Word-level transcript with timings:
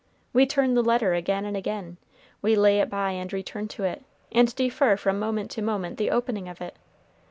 We 0.33 0.47
turn 0.47 0.73
the 0.73 0.81
letter 0.81 1.13
again 1.13 1.45
and 1.45 1.55
again, 1.55 1.97
we 2.41 2.55
lay 2.55 2.79
it 2.79 2.89
by 2.89 3.11
and 3.11 3.31
return 3.31 3.67
to 3.67 3.83
it, 3.83 4.03
and 4.31 4.47
defer 4.55 4.97
from 4.97 5.19
moment 5.19 5.51
to 5.51 5.61
moment 5.61 5.99
the 5.99 6.09
opening 6.09 6.49
of 6.49 6.59
it. 6.59 6.75